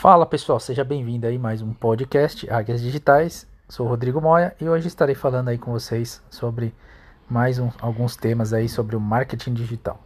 Fala 0.00 0.24
pessoal, 0.24 0.60
seja 0.60 0.84
bem-vindo 0.84 1.26
aí 1.26 1.36
mais 1.36 1.60
um 1.60 1.74
podcast 1.74 2.48
Águias 2.48 2.80
Digitais. 2.80 3.48
Sou 3.68 3.84
Rodrigo 3.84 4.20
Moya 4.20 4.54
e 4.60 4.68
hoje 4.68 4.86
estarei 4.86 5.16
falando 5.16 5.48
aí 5.48 5.58
com 5.58 5.72
vocês 5.72 6.22
sobre 6.30 6.72
mais 7.28 7.58
um, 7.58 7.68
alguns 7.80 8.14
temas 8.14 8.52
aí 8.52 8.68
sobre 8.68 8.94
o 8.94 9.00
marketing 9.00 9.54
digital. 9.54 10.00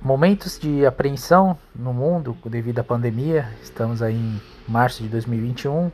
Momentos 0.00 0.58
de 0.58 0.86
apreensão 0.86 1.58
no 1.74 1.92
mundo 1.92 2.34
devido 2.46 2.78
à 2.78 2.82
pandemia. 2.82 3.46
Estamos 3.62 4.00
aí 4.00 4.16
em 4.16 4.40
março 4.66 5.02
de 5.02 5.10
2021 5.10 5.92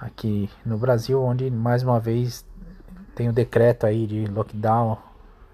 aqui 0.00 0.48
no 0.64 0.78
Brasil, 0.78 1.22
onde 1.22 1.50
mais 1.50 1.82
uma 1.82 2.00
vez 2.00 2.46
tem 3.14 3.28
o 3.28 3.32
decreto 3.32 3.84
aí 3.84 4.06
de 4.06 4.24
lockdown 4.24 4.96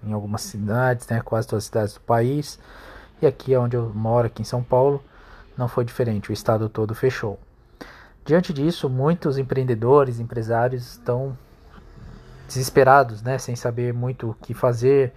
em 0.01 0.13
algumas 0.13 0.43
cidades, 0.43 1.09
né, 1.09 1.19
quase 1.19 1.45
todas 1.45 1.65
as 1.65 1.67
cidades 1.67 1.93
do 1.95 1.99
país. 1.99 2.57
E 3.21 3.27
aqui 3.27 3.53
é 3.53 3.59
onde 3.59 3.75
eu 3.75 3.91
moro, 3.93 4.27
aqui 4.27 4.43
em 4.43 4.45
São 4.45 4.63
Paulo, 4.63 5.03
não 5.57 5.67
foi 5.67 5.85
diferente, 5.85 6.29
o 6.29 6.33
estado 6.33 6.69
todo 6.69 6.93
fechou. 6.93 7.39
Diante 8.25 8.51
disso, 8.51 8.89
muitos 8.89 9.37
empreendedores, 9.37 10.19
empresários 10.19 10.93
estão 10.93 11.37
desesperados, 12.47 13.21
né, 13.21 13.37
sem 13.37 13.55
saber 13.55 13.93
muito 13.93 14.31
o 14.31 14.33
que 14.33 14.53
fazer, 14.53 15.13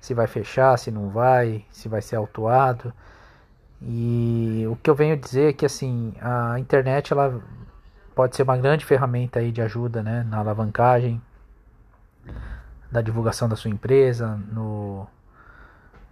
se 0.00 0.14
vai 0.14 0.26
fechar, 0.26 0.78
se 0.78 0.90
não 0.90 1.08
vai, 1.08 1.64
se 1.70 1.88
vai 1.88 2.02
ser 2.02 2.16
autuado. 2.16 2.92
E 3.80 4.64
o 4.70 4.76
que 4.76 4.88
eu 4.88 4.94
venho 4.94 5.16
dizer 5.16 5.50
é 5.50 5.52
que 5.52 5.66
assim, 5.66 6.14
a 6.20 6.58
internet 6.58 7.12
ela 7.12 7.40
pode 8.14 8.36
ser 8.36 8.42
uma 8.42 8.56
grande 8.56 8.84
ferramenta 8.84 9.40
aí 9.40 9.50
de 9.50 9.60
ajuda, 9.60 10.02
né, 10.02 10.24
na 10.28 10.38
alavancagem 10.38 11.20
da 12.90 13.00
divulgação 13.00 13.48
da 13.48 13.56
sua 13.56 13.70
empresa, 13.70 14.38
no 14.52 15.06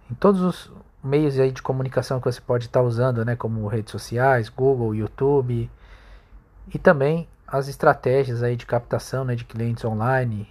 em 0.09 0.13
todos 0.15 0.41
os 0.41 0.71
meios 1.03 1.39
aí 1.39 1.51
de 1.51 1.61
comunicação 1.61 2.19
que 2.19 2.25
você 2.25 2.41
pode 2.41 2.65
estar 2.65 2.81
usando, 2.81 3.25
né, 3.25 3.35
como 3.35 3.67
redes 3.67 3.91
sociais, 3.91 4.49
Google, 4.49 4.95
YouTube, 4.95 5.69
e 6.73 6.79
também 6.79 7.27
as 7.47 7.67
estratégias 7.67 8.43
aí 8.43 8.55
de 8.55 8.65
captação 8.65 9.25
né, 9.25 9.35
de 9.35 9.43
clientes 9.43 9.83
online, 9.83 10.47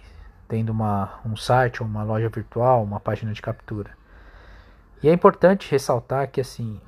tendo 0.47 0.69
uma, 0.69 1.19
um 1.25 1.35
site, 1.35 1.81
uma 1.81 2.03
loja 2.03 2.29
virtual, 2.29 2.83
uma 2.83 2.99
página 2.99 3.33
de 3.33 3.41
captura. 3.41 3.91
E 5.01 5.09
é 5.09 5.13
importante 5.13 5.71
ressaltar 5.71 6.29
que 6.29 6.41
assim, 6.41 6.79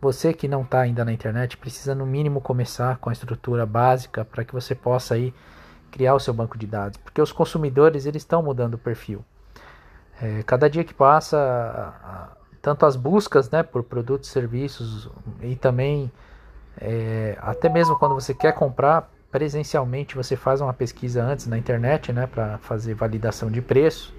você 0.00 0.34
que 0.34 0.46
não 0.46 0.62
está 0.62 0.80
ainda 0.80 1.04
na 1.04 1.12
internet 1.12 1.56
precisa 1.56 1.94
no 1.94 2.04
mínimo 2.04 2.40
começar 2.40 2.98
com 2.98 3.08
a 3.08 3.12
estrutura 3.12 3.64
básica 3.64 4.24
para 4.24 4.44
que 4.44 4.52
você 4.52 4.74
possa 4.74 5.14
aí 5.14 5.32
criar 5.90 6.14
o 6.14 6.20
seu 6.20 6.34
banco 6.34 6.58
de 6.58 6.66
dados, 6.66 6.98
porque 6.98 7.22
os 7.22 7.32
consumidores 7.32 8.04
eles 8.04 8.22
estão 8.22 8.42
mudando 8.42 8.74
o 8.74 8.78
perfil. 8.78 9.24
É, 10.20 10.42
cada 10.42 10.68
dia 10.68 10.84
que 10.84 10.92
passa 10.92 12.36
tanto 12.60 12.86
as 12.86 12.96
buscas 12.96 13.50
né, 13.50 13.62
por 13.62 13.82
produtos, 13.82 14.30
serviços 14.30 15.10
e 15.42 15.56
também 15.56 16.10
é, 16.80 17.36
até 17.40 17.68
mesmo 17.68 17.98
quando 17.98 18.14
você 18.14 18.32
quer 18.32 18.52
comprar 18.52 19.10
presencialmente, 19.30 20.16
você 20.16 20.36
faz 20.36 20.60
uma 20.60 20.72
pesquisa 20.72 21.22
antes 21.22 21.46
na 21.46 21.58
internet 21.58 22.12
né, 22.12 22.26
para 22.26 22.58
fazer 22.58 22.94
validação 22.94 23.50
de 23.50 23.60
preço, 23.60 24.14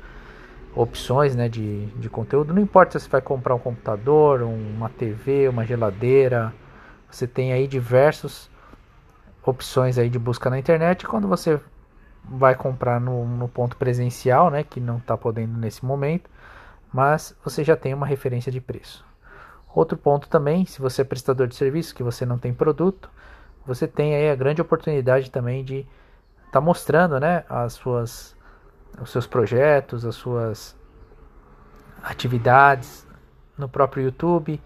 opções 0.75 1.35
né, 1.35 1.49
de, 1.49 1.87
de 1.87 2.09
conteúdo. 2.09 2.53
Não 2.53 2.61
importa 2.61 2.99
se 2.99 3.05
você 3.05 3.11
vai 3.11 3.21
comprar 3.21 3.55
um 3.55 3.59
computador, 3.59 4.41
uma 4.43 4.89
TV, 4.89 5.47
uma 5.47 5.65
geladeira, 5.65 6.53
você 7.09 7.25
tem 7.25 7.53
aí 7.53 7.67
diversas 7.67 8.49
opções 9.43 9.97
aí 9.97 10.09
de 10.09 10.19
busca 10.19 10.49
na 10.49 10.59
internet. 10.59 11.07
Quando 11.07 11.27
você 11.27 11.59
vai 12.23 12.53
comprar 12.53 12.99
no, 12.99 13.25
no 13.25 13.47
ponto 13.47 13.75
presencial, 13.77 14.51
né, 14.51 14.63
que 14.63 14.79
não 14.79 14.97
está 14.97 15.17
podendo 15.17 15.57
nesse 15.57 15.83
momento, 15.83 16.29
mas 16.93 17.35
você 17.43 17.63
já 17.63 17.75
tem 17.75 17.93
uma 17.93 18.05
referência 18.05 18.51
de 18.51 18.59
preço. 18.59 19.05
Outro 19.73 19.97
ponto 19.97 20.27
também, 20.27 20.65
se 20.65 20.81
você 20.81 21.01
é 21.01 21.05
prestador 21.05 21.47
de 21.47 21.55
serviço, 21.55 21.93
que 21.93 22.03
você 22.03 22.25
não 22.25 22.37
tem 22.37 22.53
produto, 22.53 23.09
você 23.65 23.87
tem 23.87 24.15
aí 24.15 24.29
a 24.29 24.35
grande 24.35 24.61
oportunidade 24.61 25.29
também 25.29 25.63
de 25.63 25.79
estar 26.39 26.53
tá 26.53 26.61
mostrando, 26.61 27.19
né, 27.19 27.43
as 27.47 27.73
suas, 27.73 28.35
os 28.99 29.11
seus 29.11 29.27
projetos, 29.27 30.05
as 30.05 30.15
suas 30.15 30.75
atividades 32.01 33.05
no 33.57 33.69
próprio 33.69 34.05
YouTube, 34.05 34.59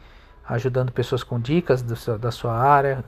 ajudando 0.48 0.92
pessoas 0.92 1.24
com 1.24 1.40
dicas 1.40 1.82
seu, 1.98 2.18
da 2.18 2.32
sua 2.32 2.54
área, 2.54 3.04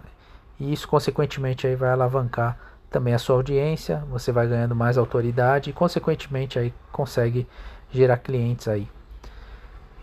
e 0.60 0.74
isso 0.74 0.88
consequentemente 0.88 1.66
aí 1.68 1.76
vai 1.76 1.92
alavancar 1.92 2.58
também 2.90 3.14
a 3.14 3.20
sua 3.20 3.36
audiência, 3.36 4.04
você 4.10 4.32
vai 4.32 4.48
ganhando 4.48 4.76
mais 4.76 4.98
autoridade 4.98 5.70
e 5.70 5.74
consequentemente 5.74 6.58
aí 6.58 6.74
consegue 6.92 7.48
gerar 7.92 8.18
clientes 8.18 8.68
aí. 8.68 8.88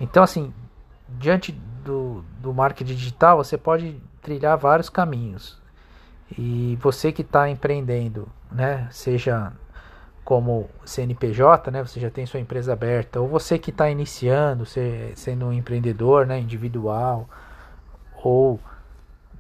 Então, 0.02 0.24
assim, 0.24 0.52
diante 1.08 1.52
do, 1.52 2.24
do 2.40 2.52
marketing 2.52 2.94
digital, 2.94 3.36
você 3.36 3.56
pode 3.56 4.02
trilhar 4.20 4.58
vários 4.58 4.90
caminhos. 4.90 5.62
E 6.36 6.76
você 6.82 7.12
que 7.12 7.22
está 7.22 7.48
empreendendo, 7.48 8.28
né, 8.50 8.88
seja 8.90 9.52
como 10.24 10.68
CNPJ, 10.84 11.70
né, 11.70 11.84
você 11.84 12.00
já 12.00 12.10
tem 12.10 12.26
sua 12.26 12.40
empresa 12.40 12.72
aberta, 12.72 13.20
ou 13.20 13.28
você 13.28 13.58
que 13.60 13.70
está 13.70 13.88
iniciando, 13.88 14.64
sendo 15.14 15.46
um 15.46 15.52
empreendedor, 15.52 16.26
né, 16.26 16.40
individual, 16.40 17.28
ou 18.24 18.58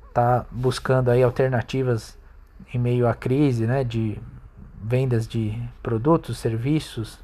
está 0.08 0.46
buscando 0.48 1.10
aí 1.10 1.24
alternativas 1.24 2.16
em 2.72 2.78
meio 2.78 3.08
à 3.08 3.14
crise, 3.14 3.66
né, 3.66 3.82
de 3.82 4.16
vendas 4.80 5.26
de 5.26 5.60
produtos, 5.82 6.38
serviços, 6.38 7.18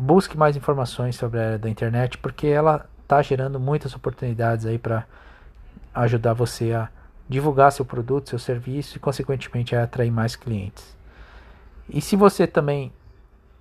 busque 0.00 0.36
mais 0.36 0.56
informações 0.56 1.14
sobre 1.14 1.38
a 1.38 1.44
área 1.44 1.58
da 1.58 1.68
internet, 1.68 2.16
porque 2.18 2.46
ela 2.46 2.88
está 3.02 3.20
gerando 3.20 3.60
muitas 3.60 3.94
oportunidades 3.94 4.64
aí 4.64 4.78
para 4.78 5.04
ajudar 5.94 6.32
você 6.32 6.72
a 6.72 6.88
divulgar 7.28 7.70
seu 7.70 7.84
produto, 7.84 8.30
seu 8.30 8.38
serviço 8.38 8.96
e, 8.96 9.00
consequentemente, 9.00 9.76
a 9.76 9.84
atrair 9.84 10.10
mais 10.10 10.34
clientes. 10.34 10.96
E 11.88 12.00
se 12.00 12.16
você 12.16 12.46
também 12.46 12.92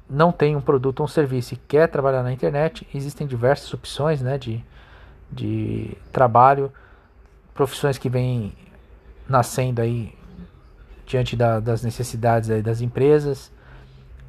não 0.09 0.31
tem 0.31 0.55
um 0.55 0.61
produto 0.61 1.01
ou 1.01 1.05
um 1.05 1.07
serviço 1.07 1.53
e 1.53 1.57
quer 1.57 1.87
trabalhar 1.87 2.23
na 2.23 2.31
internet, 2.31 2.87
existem 2.95 3.27
diversas 3.27 3.71
opções 3.73 4.21
né, 4.21 4.37
de, 4.37 4.63
de 5.31 5.95
trabalho, 6.11 6.71
profissões 7.53 7.97
que 7.97 8.09
vêm 8.09 8.53
nascendo 9.27 9.81
aí 9.81 10.17
diante 11.05 11.35
da, 11.35 11.59
das 11.59 11.83
necessidades 11.83 12.49
das 12.63 12.81
empresas 12.81 13.51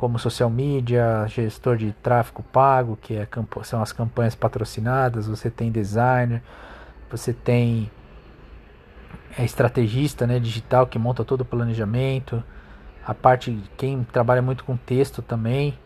como 0.00 0.18
social 0.18 0.48
media, 0.48 1.26
gestor 1.28 1.76
de 1.76 1.92
tráfego 1.92 2.42
pago, 2.42 2.96
que 2.96 3.16
é, 3.16 3.28
são 3.64 3.82
as 3.82 3.92
campanhas 3.92 4.34
patrocinadas, 4.34 5.26
você 5.26 5.50
tem 5.50 5.70
designer, 5.70 6.42
você 7.10 7.34
tem 7.34 7.90
é, 9.38 9.44
estrategista 9.44 10.26
né, 10.26 10.38
digital 10.38 10.86
que 10.86 10.98
monta 10.98 11.22
todo 11.22 11.42
o 11.42 11.44
planejamento, 11.44 12.42
a 13.06 13.12
parte 13.12 13.62
quem 13.76 14.02
trabalha 14.04 14.40
muito 14.40 14.64
com 14.64 14.74
texto 14.74 15.20
também. 15.20 15.78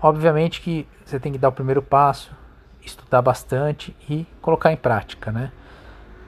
Obviamente 0.00 0.62
que 0.62 0.88
você 1.04 1.20
tem 1.20 1.30
que 1.30 1.38
dar 1.38 1.50
o 1.50 1.52
primeiro 1.52 1.82
passo, 1.82 2.34
estudar 2.80 3.20
bastante 3.20 3.94
e 4.08 4.26
colocar 4.40 4.72
em 4.72 4.76
prática, 4.76 5.30
né? 5.30 5.52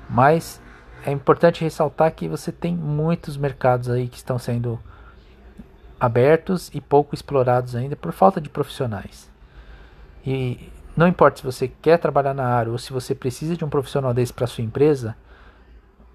Mas 0.07 0.61
é 1.07 1.11
importante 1.11 1.65
ressaltar 1.65 2.13
que 2.13 2.29
você 2.29 2.53
tem 2.53 2.77
muitos 2.77 3.39
mercados 3.39 3.89
aí 3.89 4.07
que 4.07 4.19
estão 4.19 4.39
sendo 4.39 4.79
abertos 6.03 6.69
e 6.75 6.81
pouco 6.81 7.15
explorados 7.15 7.77
ainda 7.77 7.95
por 7.95 8.11
falta 8.11 8.41
de 8.41 8.49
profissionais. 8.49 9.31
E 10.27 10.69
não 10.97 11.07
importa 11.07 11.39
se 11.39 11.45
você 11.45 11.69
quer 11.69 11.97
trabalhar 11.97 12.35
na 12.35 12.45
área 12.45 12.73
ou 12.73 12.77
se 12.77 12.93
você 12.93 13.15
precisa 13.15 13.57
de 13.57 13.65
um 13.65 13.69
profissional 13.69 14.13
desse 14.13 14.33
para 14.33 14.49
sua 14.49 14.65
empresa, 14.65 15.17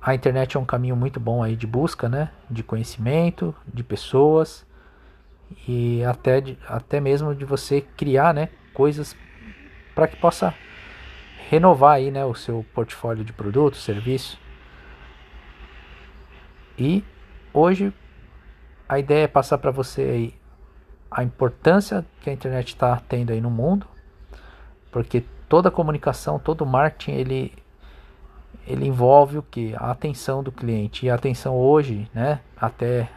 a 0.01 0.13
internet 0.13 0.57
é 0.57 0.59
um 0.59 0.65
caminho 0.65 0.93
muito 0.93 1.21
bom 1.21 1.41
aí 1.41 1.55
de 1.55 1.65
busca, 1.65 2.09
né, 2.09 2.31
de 2.51 2.63
conhecimento, 2.63 3.55
de 3.65 3.81
pessoas 3.81 4.65
e 5.65 6.03
até 6.03 6.41
de, 6.41 6.59
até 6.67 6.99
mesmo 6.99 7.33
de 7.33 7.45
você 7.45 7.79
criar, 7.79 8.33
né, 8.33 8.49
coisas 8.73 9.15
para 9.95 10.05
que 10.05 10.17
possa 10.17 10.53
renovar 11.49 11.93
aí, 11.93 12.11
né, 12.11 12.25
o 12.25 12.35
seu 12.35 12.65
portfólio 12.73 13.23
de 13.23 13.31
produtos, 13.31 13.85
serviços. 13.85 14.37
E 16.77 17.05
hoje 17.53 17.93
a 18.87 18.99
ideia 18.99 19.25
é 19.25 19.27
passar 19.27 19.57
para 19.57 19.71
você 19.71 20.01
aí 20.01 20.33
a 21.09 21.23
importância 21.23 22.05
que 22.21 22.29
a 22.29 22.33
internet 22.33 22.69
está 22.69 23.01
tendo 23.07 23.31
aí 23.31 23.41
no 23.41 23.49
mundo, 23.49 23.87
porque 24.91 25.23
toda 25.47 25.71
comunicação, 25.71 26.39
todo 26.39 26.65
marketing, 26.65 27.11
ele 27.11 27.53
ele 28.67 28.85
envolve 28.85 29.37
o 29.37 29.43
que? 29.43 29.73
A 29.77 29.91
atenção 29.91 30.43
do 30.43 30.51
cliente. 30.51 31.05
E 31.05 31.09
a 31.09 31.15
atenção 31.15 31.55
hoje, 31.55 32.09
né, 32.13 32.41
até 32.57 33.09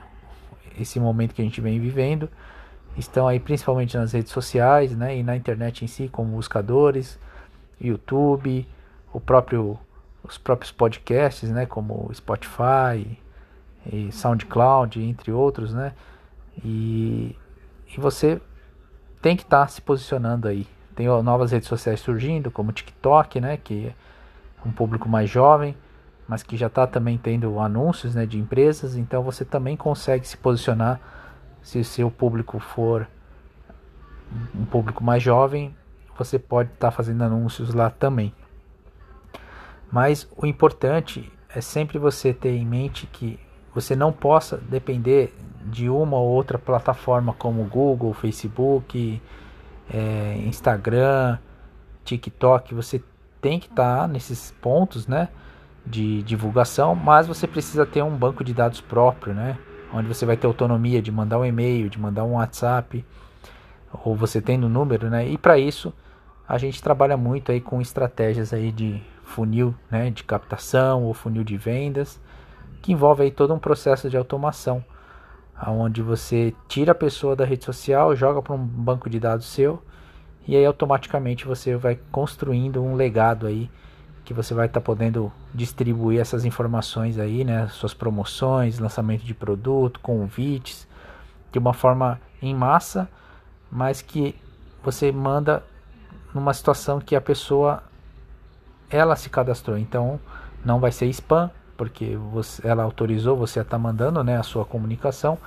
esse 0.78 1.00
momento 1.00 1.34
que 1.34 1.43
a 1.43 1.44
gente 1.44 1.61
vem 1.61 1.81
vivendo, 1.81 2.31
estão 2.96 3.26
aí 3.26 3.40
principalmente 3.40 3.96
nas 3.96 4.12
redes 4.12 4.31
sociais, 4.31 4.96
né, 4.96 5.17
e 5.17 5.25
na 5.25 5.37
internet 5.37 5.84
em 5.84 5.88
si, 5.88 6.08
como 6.08 6.37
buscadores, 6.37 7.19
YouTube, 7.81 8.67
o 9.12 9.20
próprio 9.20 9.78
os 10.22 10.38
próprios 10.38 10.70
podcasts, 10.70 11.50
né, 11.50 11.67
como 11.67 12.08
Spotify, 12.14 13.19
e 13.87 14.11
SoundCloud, 14.12 15.03
entre 15.03 15.32
outros, 15.32 15.73
né? 15.73 15.93
E, 16.65 17.37
e 17.97 18.00
você 18.00 18.41
tem 19.23 19.37
que 19.37 19.43
estar 19.43 19.62
tá 19.62 19.69
se 19.69 19.81
posicionando 19.81 20.49
aí. 20.49 20.67
Tem 20.94 21.06
novas 21.23 21.53
redes 21.53 21.69
sociais 21.69 22.00
surgindo, 22.00 22.50
como 22.50 22.73
TikTok, 22.73 23.41
né? 23.41 23.56
Que 23.56 23.87
é 23.87 24.69
um 24.69 24.73
público 24.73 25.09
mais 25.09 25.31
jovem, 25.31 25.77
mas 26.29 26.43
que 26.43 26.56
já 26.56 26.67
está 26.67 26.87
também 26.87 27.19
tendo 27.19 27.59
anúncios 27.59 28.15
né, 28.15 28.25
de 28.25 28.38
empresas, 28.38 28.97
então 28.97 29.23
você 29.23 29.44
também 29.44 29.77
consegue 29.77 30.27
se 30.29 30.37
posicionar 30.37 31.00
se 31.62 31.79
o 31.79 31.85
seu 31.85 32.11
público 32.11 32.61
for 32.61 33.09
um 34.55 34.65
público 34.65 35.03
mais 35.03 35.23
jovem, 35.23 35.75
você 36.17 36.38
pode 36.38 36.71
estar 36.71 36.88
tá 36.88 36.91
fazendo 36.91 37.25
anúncios 37.25 37.75
lá 37.75 37.91
também. 37.91 38.32
Mas 39.91 40.29
o 40.37 40.47
importante 40.47 41.32
é 41.49 41.61
sempre 41.61 41.99
você 41.99 42.32
ter 42.32 42.55
em 42.55 42.65
mente 42.65 43.06
que 43.06 43.41
você 43.75 43.94
não 43.94 44.12
possa 44.12 44.56
depender 44.56 45.34
de 45.64 45.88
uma 45.88 46.17
ou 46.17 46.28
outra 46.28 46.58
plataforma 46.58 47.32
como 47.32 47.62
Google, 47.64 48.12
Facebook, 48.12 49.20
é, 49.93 50.37
Instagram, 50.46 51.38
TikTok. 52.05 52.75
Você 52.75 53.02
tem 53.40 53.58
que 53.58 53.69
estar 53.69 54.02
tá 54.02 54.08
nesses 54.08 54.50
pontos, 54.61 55.06
né, 55.06 55.28
de 55.87 56.22
divulgação, 56.22 56.94
mas 56.94 57.26
você 57.26 57.46
precisa 57.46 57.87
ter 57.87 58.02
um 58.02 58.17
banco 58.17 58.44
de 58.44 58.52
dados 58.52 58.81
próprio, 58.81 59.32
né, 59.34 59.56
onde 59.93 60.08
você 60.08 60.26
vai 60.26 60.37
ter 60.37 60.46
autonomia 60.46 61.00
de 61.00 61.11
mandar 61.11 61.38
um 61.38 61.44
e-mail, 61.44 61.88
de 61.88 61.99
mandar 61.99 62.25
um 62.25 62.34
WhatsApp, 62.34 63.05
ou 64.05 64.14
você 64.14 64.40
tem 64.40 64.56
no 64.56 64.69
número, 64.69 65.11
né? 65.11 65.26
E 65.26 65.37
para 65.37 65.58
isso 65.58 65.93
a 66.49 66.58
gente 66.58 66.82
trabalha 66.82 67.17
muito 67.17 67.50
aí 67.50 67.61
com 67.61 67.81
estratégias 67.81 68.52
aí 68.52 68.72
de 68.72 69.02
funil, 69.25 69.75
né, 69.90 70.11
de 70.11 70.25
captação 70.25 71.05
ou 71.05 71.14
funil 71.14 71.44
de 71.44 71.56
vendas, 71.56 72.20
que 72.82 72.93
envolve 72.93 73.23
aí 73.23 73.31
todo 73.31 73.53
um 73.55 73.59
processo 73.59 74.09
de 74.09 74.17
automação, 74.17 74.85
aonde 75.56 76.03
você 76.03 76.55
tira 76.69 76.93
a 76.93 76.94
pessoa 76.94 77.37
da 77.37 77.44
rede 77.44 77.65
social, 77.65 78.15
joga 78.17 78.41
para 78.41 78.55
um 78.55 78.59
banco 78.59 79.09
de 79.11 79.21
dados 79.21 79.47
seu 79.47 79.82
e 80.47 80.56
aí 80.56 80.65
automaticamente 80.65 81.47
você 81.47 81.77
vai 81.77 81.99
construindo 82.11 82.82
um 82.82 82.94
legado 82.94 83.47
aí 83.47 83.71
que 84.25 84.35
você 84.35 84.55
vai 84.55 84.67
estar 84.67 84.81
tá 84.81 84.85
podendo 84.85 85.32
distribuir 85.53 86.21
essas 86.21 86.44
informações 86.44 87.19
aí, 87.19 87.44
né, 87.44 87.67
suas 87.69 87.93
promoções, 87.93 88.79
lançamento 88.79 89.25
de 89.25 89.35
produto, 89.35 90.00
convites, 90.00 90.87
de 91.50 91.59
uma 91.59 91.73
forma 91.73 92.21
em 92.41 92.55
massa, 92.55 93.09
mas 93.71 94.00
que 94.00 94.35
você 94.82 95.11
manda 95.11 95.62
numa 96.35 96.55
situação 96.55 97.00
que 97.00 97.17
a 97.17 97.21
pessoa 97.21 97.82
ela 98.88 99.17
se 99.17 99.29
cadastrou, 99.29 99.77
então 99.77 100.19
não 100.65 100.79
vai 100.81 100.93
ser 100.93 101.06
spam, 101.06 101.50
porque 101.81 102.15
você, 102.15 102.69
ela 102.69 102.82
autorizou 102.82 103.35
você 103.35 103.59
a 103.59 103.62
estar 103.62 103.79
tá 103.79 103.79
mandando 103.79 104.23
né, 104.23 104.37
a 104.37 104.43
sua 104.43 104.67
comunicação 104.67 105.38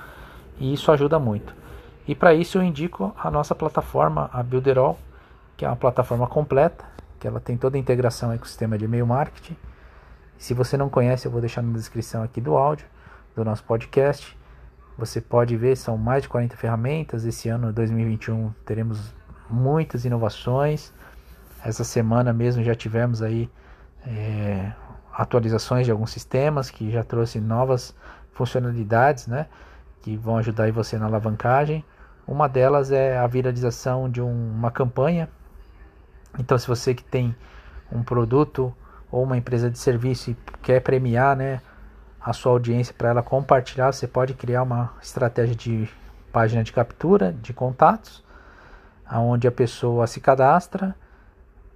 e 0.58 0.74
isso 0.74 0.90
ajuda 0.90 1.16
muito. 1.16 1.54
E 2.08 2.14
para 2.16 2.34
isso 2.34 2.58
eu 2.58 2.62
indico 2.64 3.14
a 3.16 3.30
nossa 3.30 3.54
plataforma, 3.54 4.28
a 4.32 4.42
Builderall, 4.42 4.98
que 5.56 5.64
é 5.64 5.68
uma 5.68 5.76
plataforma 5.76 6.26
completa, 6.26 6.84
que 7.20 7.28
ela 7.28 7.38
tem 7.38 7.56
toda 7.56 7.76
a 7.76 7.80
integração 7.80 8.36
com 8.36 8.44
o 8.44 8.48
sistema 8.48 8.76
de 8.76 8.84
e-mail 8.84 9.06
marketing. 9.06 9.56
Se 10.36 10.54
você 10.54 10.76
não 10.76 10.88
conhece, 10.88 11.24
eu 11.24 11.30
vou 11.30 11.40
deixar 11.40 11.62
na 11.62 11.72
descrição 11.72 12.24
aqui 12.24 12.40
do 12.40 12.56
áudio 12.56 12.86
do 13.36 13.44
nosso 13.44 13.62
podcast. 13.62 14.36
Você 14.98 15.20
pode 15.20 15.56
ver, 15.56 15.76
são 15.76 15.96
mais 15.96 16.24
de 16.24 16.28
40 16.28 16.56
ferramentas. 16.56 17.24
Esse 17.24 17.48
ano 17.48 17.72
2021 17.72 18.52
teremos 18.66 19.14
muitas 19.48 20.04
inovações. 20.04 20.92
Essa 21.64 21.84
semana 21.84 22.32
mesmo 22.32 22.64
já 22.64 22.74
tivemos 22.74 23.22
aí 23.22 23.48
é, 24.04 24.53
atualizações 25.14 25.86
de 25.86 25.92
alguns 25.92 26.10
sistemas 26.10 26.70
que 26.70 26.90
já 26.90 27.04
trouxe 27.04 27.40
novas 27.40 27.94
funcionalidades, 28.32 29.26
né, 29.28 29.46
que 30.02 30.16
vão 30.16 30.36
ajudar 30.38 30.70
você 30.72 30.98
na 30.98 31.06
alavancagem. 31.06 31.84
Uma 32.26 32.48
delas 32.48 32.90
é 32.90 33.16
a 33.16 33.26
viralização 33.26 34.10
de 34.10 34.20
um, 34.20 34.52
uma 34.52 34.70
campanha. 34.70 35.28
Então, 36.38 36.58
se 36.58 36.66
você 36.66 36.94
que 36.94 37.04
tem 37.04 37.34
um 37.92 38.02
produto 38.02 38.74
ou 39.10 39.22
uma 39.22 39.36
empresa 39.36 39.70
de 39.70 39.78
serviço 39.78 40.32
e 40.32 40.36
quer 40.62 40.80
premiar, 40.80 41.36
né, 41.36 41.60
a 42.20 42.32
sua 42.32 42.52
audiência 42.52 42.94
para 42.96 43.10
ela 43.10 43.22
compartilhar, 43.22 43.92
você 43.92 44.08
pode 44.08 44.34
criar 44.34 44.62
uma 44.62 44.94
estratégia 45.00 45.54
de 45.54 45.88
página 46.32 46.64
de 46.64 46.72
captura 46.72 47.32
de 47.32 47.52
contatos, 47.52 48.24
aonde 49.06 49.46
a 49.46 49.52
pessoa 49.52 50.06
se 50.06 50.20
cadastra 50.20 50.96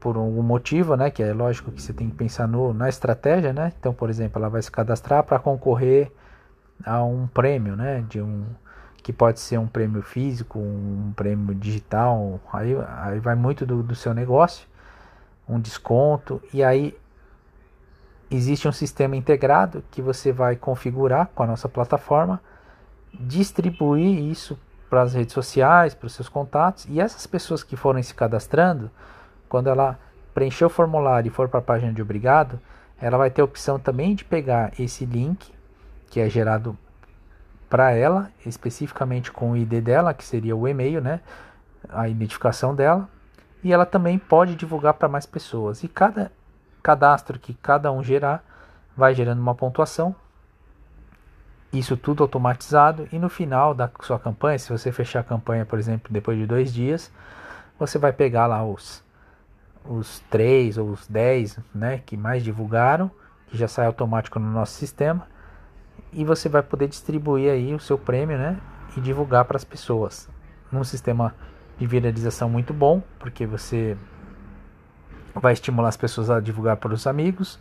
por 0.00 0.16
algum 0.16 0.42
motivo, 0.42 0.96
né? 0.96 1.10
Que 1.10 1.22
é 1.22 1.32
lógico 1.32 1.70
que 1.70 1.82
você 1.82 1.92
tem 1.92 2.08
que 2.08 2.16
pensar 2.16 2.46
no, 2.46 2.72
na 2.72 2.88
estratégia, 2.88 3.52
né? 3.52 3.72
Então, 3.78 3.92
por 3.92 4.10
exemplo, 4.10 4.38
ela 4.38 4.48
vai 4.48 4.62
se 4.62 4.70
cadastrar 4.70 5.24
para 5.24 5.38
concorrer 5.38 6.12
a 6.84 7.02
um 7.02 7.26
prêmio, 7.26 7.76
né? 7.76 8.04
De 8.08 8.20
um 8.20 8.44
que 9.02 9.12
pode 9.12 9.40
ser 9.40 9.58
um 9.58 9.66
prêmio 9.66 10.02
físico, 10.02 10.58
um 10.58 11.12
prêmio 11.16 11.54
digital, 11.54 12.38
aí, 12.52 12.76
aí 12.98 13.18
vai 13.18 13.34
muito 13.34 13.64
do, 13.64 13.82
do 13.82 13.94
seu 13.94 14.12
negócio, 14.12 14.66
um 15.48 15.58
desconto, 15.58 16.42
e 16.52 16.62
aí 16.62 16.94
existe 18.30 18.68
um 18.68 18.72
sistema 18.72 19.16
integrado 19.16 19.82
que 19.90 20.02
você 20.02 20.30
vai 20.30 20.56
configurar 20.56 21.30
com 21.34 21.42
a 21.42 21.46
nossa 21.46 21.70
plataforma, 21.70 22.38
distribuir 23.14 24.18
isso 24.30 24.58
para 24.90 25.00
as 25.00 25.14
redes 25.14 25.32
sociais, 25.32 25.94
para 25.94 26.06
os 26.06 26.12
seus 26.12 26.28
contatos, 26.28 26.86
e 26.86 27.00
essas 27.00 27.26
pessoas 27.26 27.62
que 27.62 27.76
forem 27.76 28.02
se 28.02 28.14
cadastrando, 28.14 28.90
quando 29.48 29.68
ela 29.68 29.98
preencher 30.34 30.64
o 30.64 30.70
formulário 30.70 31.28
e 31.28 31.32
for 31.32 31.48
para 31.48 31.60
a 31.60 31.62
página 31.62 31.92
de 31.92 32.02
obrigado, 32.02 32.60
ela 33.00 33.16
vai 33.16 33.30
ter 33.30 33.40
a 33.40 33.44
opção 33.44 33.78
também 33.78 34.14
de 34.14 34.24
pegar 34.24 34.72
esse 34.78 35.04
link 35.04 35.52
que 36.10 36.20
é 36.20 36.28
gerado 36.28 36.76
para 37.68 37.92
ela, 37.92 38.30
especificamente 38.46 39.30
com 39.30 39.52
o 39.52 39.56
ID 39.56 39.82
dela, 39.82 40.14
que 40.14 40.24
seria 40.24 40.56
o 40.56 40.66
e-mail, 40.66 41.00
né? 41.00 41.20
A 41.88 42.08
identificação 42.08 42.74
dela, 42.74 43.08
e 43.62 43.72
ela 43.72 43.84
também 43.84 44.18
pode 44.18 44.54
divulgar 44.54 44.94
para 44.94 45.08
mais 45.08 45.26
pessoas. 45.26 45.82
E 45.82 45.88
cada 45.88 46.32
cadastro 46.82 47.38
que 47.38 47.54
cada 47.54 47.92
um 47.92 48.02
gerar 48.02 48.42
vai 48.96 49.14
gerando 49.14 49.40
uma 49.40 49.54
pontuação. 49.54 50.14
Isso 51.72 51.96
tudo 51.96 52.22
automatizado 52.22 53.06
e 53.12 53.18
no 53.18 53.28
final 53.28 53.74
da 53.74 53.90
sua 54.00 54.18
campanha, 54.18 54.58
se 54.58 54.70
você 54.70 54.90
fechar 54.90 55.20
a 55.20 55.24
campanha, 55.24 55.66
por 55.66 55.78
exemplo, 55.78 56.10
depois 56.10 56.38
de 56.38 56.46
dois 56.46 56.72
dias, 56.72 57.12
você 57.78 57.98
vai 57.98 58.12
pegar 58.12 58.46
lá 58.46 58.64
os 58.64 59.04
os 59.84 60.20
três 60.30 60.78
ou 60.78 60.90
os 60.90 61.06
dez 61.06 61.58
né, 61.74 62.02
que 62.04 62.16
mais 62.16 62.42
divulgaram, 62.42 63.10
que 63.48 63.56
já 63.56 63.68
sai 63.68 63.86
automático 63.86 64.38
no 64.38 64.50
nosso 64.50 64.72
sistema, 64.72 65.26
e 66.12 66.24
você 66.24 66.48
vai 66.48 66.62
poder 66.62 66.88
distribuir 66.88 67.50
aí 67.50 67.74
o 67.74 67.80
seu 67.80 67.98
prêmio 67.98 68.38
né, 68.38 68.58
e 68.96 69.00
divulgar 69.00 69.44
para 69.44 69.56
as 69.56 69.64
pessoas. 69.64 70.28
Num 70.70 70.84
sistema 70.84 71.34
de 71.78 71.86
viralização 71.86 72.48
muito 72.48 72.74
bom, 72.74 73.02
porque 73.18 73.46
você 73.46 73.96
vai 75.34 75.52
estimular 75.52 75.88
as 75.88 75.96
pessoas 75.96 76.30
a 76.30 76.40
divulgar 76.40 76.76
para 76.76 76.92
os 76.92 77.06
amigos 77.06 77.58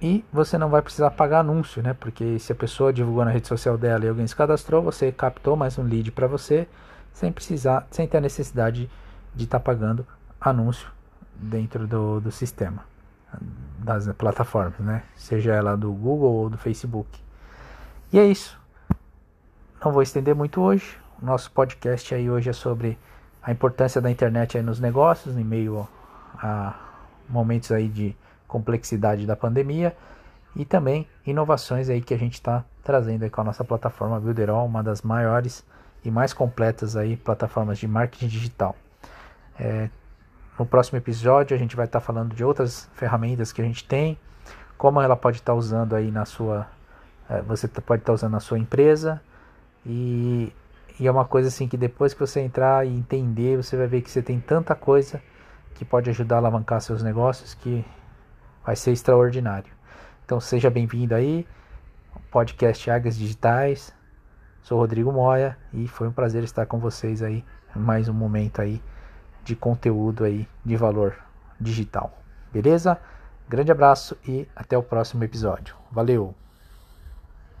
e 0.00 0.24
você 0.32 0.56
não 0.56 0.68
vai 0.68 0.80
precisar 0.80 1.10
pagar 1.10 1.40
anúncio, 1.40 1.82
né? 1.82 1.94
Porque 1.98 2.38
se 2.38 2.52
a 2.52 2.54
pessoa 2.54 2.92
divulgou 2.92 3.24
na 3.24 3.32
rede 3.32 3.48
social 3.48 3.76
dela 3.76 4.04
e 4.04 4.08
alguém 4.08 4.26
se 4.26 4.36
cadastrou, 4.36 4.80
você 4.80 5.10
captou 5.10 5.56
mais 5.56 5.76
um 5.76 5.82
lead 5.82 6.12
para 6.12 6.28
você 6.28 6.68
sem 7.12 7.32
precisar, 7.32 7.86
sem 7.90 8.06
ter 8.06 8.18
a 8.18 8.20
necessidade 8.20 8.88
de 9.34 9.44
estar 9.44 9.58
tá 9.58 9.64
pagando 9.64 10.06
anúncio 10.40 10.90
dentro 11.34 11.86
do, 11.86 12.20
do 12.20 12.30
sistema 12.30 12.84
das 13.78 14.06
plataformas, 14.14 14.78
né? 14.80 15.02
Seja 15.14 15.54
ela 15.54 15.76
do 15.76 15.92
Google 15.92 16.32
ou 16.32 16.50
do 16.50 16.58
Facebook. 16.58 17.20
E 18.12 18.18
é 18.18 18.24
isso. 18.24 18.58
Não 19.84 19.92
vou 19.92 20.02
estender 20.02 20.34
muito 20.34 20.60
hoje. 20.60 20.98
O 21.20 21.26
nosso 21.26 21.50
podcast 21.52 22.14
aí 22.14 22.30
hoje 22.30 22.50
é 22.50 22.52
sobre 22.52 22.98
a 23.42 23.52
importância 23.52 24.00
da 24.00 24.10
internet 24.10 24.56
aí 24.56 24.62
nos 24.62 24.80
negócios, 24.80 25.36
em 25.36 25.44
meio 25.44 25.86
a 26.34 26.74
momentos 27.28 27.70
aí 27.70 27.88
de 27.88 28.16
complexidade 28.46 29.26
da 29.26 29.36
pandemia 29.36 29.94
e 30.56 30.64
também 30.64 31.06
inovações 31.26 31.88
aí 31.88 32.00
que 32.00 32.14
a 32.14 32.18
gente 32.18 32.34
está 32.34 32.64
trazendo 32.82 33.22
aí 33.22 33.30
com 33.30 33.40
a 33.42 33.44
nossa 33.44 33.62
plataforma 33.62 34.18
Builderall, 34.18 34.66
uma 34.66 34.82
das 34.82 35.02
maiores 35.02 35.64
e 36.04 36.10
mais 36.10 36.32
completas 36.32 36.96
aí 36.96 37.16
plataformas 37.16 37.78
de 37.78 37.86
marketing 37.86 38.28
digital. 38.28 38.74
É, 39.58 39.90
no 40.58 40.66
próximo 40.66 40.98
episódio 40.98 41.54
a 41.56 41.58
gente 41.58 41.76
vai 41.76 41.86
estar 41.86 42.00
falando 42.00 42.34
de 42.34 42.44
outras 42.44 42.90
ferramentas 42.94 43.52
que 43.52 43.62
a 43.62 43.64
gente 43.64 43.84
tem, 43.84 44.18
como 44.76 45.00
ela 45.00 45.16
pode 45.16 45.38
estar 45.38 45.54
usando 45.54 45.94
aí 45.94 46.10
na 46.10 46.24
sua, 46.24 46.66
é, 47.30 47.40
você 47.42 47.68
pode 47.68 48.02
estar 48.02 48.12
usando 48.12 48.32
na 48.32 48.40
sua 48.40 48.58
empresa 48.58 49.22
e, 49.86 50.52
e 50.98 51.06
é 51.06 51.10
uma 51.10 51.24
coisa 51.24 51.48
assim 51.48 51.68
que 51.68 51.76
depois 51.76 52.12
que 52.12 52.20
você 52.20 52.40
entrar 52.40 52.84
e 52.86 52.90
entender, 52.90 53.56
você 53.56 53.76
vai 53.76 53.86
ver 53.86 54.02
que 54.02 54.10
você 54.10 54.20
tem 54.20 54.40
tanta 54.40 54.74
coisa 54.74 55.22
que 55.74 55.84
pode 55.84 56.10
ajudar 56.10 56.36
a 56.36 56.38
alavancar 56.38 56.80
seus 56.80 57.02
negócios 57.02 57.54
que 57.54 57.84
vai 58.66 58.74
ser 58.74 58.90
extraordinário. 58.90 59.72
Então 60.24 60.40
seja 60.40 60.68
bem-vindo 60.68 61.14
aí, 61.14 61.46
podcast 62.30 62.90
Águias 62.90 63.16
Digitais. 63.16 63.96
Sou 64.62 64.78
Rodrigo 64.78 65.12
Moya 65.12 65.56
e 65.72 65.86
foi 65.86 66.08
um 66.08 66.12
prazer 66.12 66.42
estar 66.42 66.66
com 66.66 66.78
vocês 66.78 67.22
aí 67.22 67.44
mais 67.74 68.08
um 68.08 68.12
momento 68.12 68.60
aí 68.60 68.82
de 69.48 69.56
conteúdo 69.56 70.24
aí 70.24 70.46
de 70.62 70.76
valor 70.76 71.16
digital. 71.58 72.12
Beleza? 72.52 73.00
Grande 73.48 73.72
abraço 73.72 74.14
e 74.26 74.46
até 74.54 74.76
o 74.76 74.82
próximo 74.82 75.24
episódio. 75.24 75.74
Valeu! 75.90 76.34